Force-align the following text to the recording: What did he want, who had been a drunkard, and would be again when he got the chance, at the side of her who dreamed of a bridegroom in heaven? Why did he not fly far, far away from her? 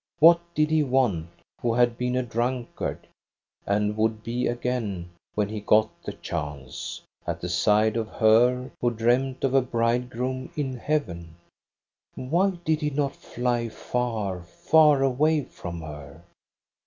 What 0.17 0.41
did 0.55 0.71
he 0.71 0.81
want, 0.81 1.27
who 1.61 1.75
had 1.75 1.95
been 1.95 2.15
a 2.15 2.23
drunkard, 2.23 3.05
and 3.67 3.95
would 3.97 4.23
be 4.23 4.47
again 4.47 5.11
when 5.35 5.47
he 5.47 5.59
got 5.61 5.91
the 6.01 6.13
chance, 6.13 7.01
at 7.27 7.39
the 7.39 7.49
side 7.49 7.95
of 7.95 8.07
her 8.07 8.71
who 8.81 8.89
dreamed 8.89 9.43
of 9.43 9.53
a 9.53 9.61
bridegroom 9.61 10.49
in 10.57 10.73
heaven? 10.75 11.35
Why 12.15 12.49
did 12.65 12.81
he 12.81 12.89
not 12.89 13.15
fly 13.15 13.69
far, 13.69 14.41
far 14.41 15.03
away 15.03 15.43
from 15.43 15.81
her? 15.81 16.23